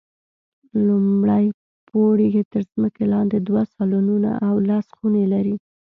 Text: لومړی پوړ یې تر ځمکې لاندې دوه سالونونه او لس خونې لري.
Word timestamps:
لومړی 0.87 1.45
پوړ 1.87 2.15
یې 2.33 2.41
تر 2.53 2.63
ځمکې 2.73 3.03
لاندې 3.13 3.37
دوه 3.47 3.63
سالونونه 3.75 4.31
او 4.47 4.55
لس 4.69 4.85
خونې 4.97 5.25
لري. 5.33 5.55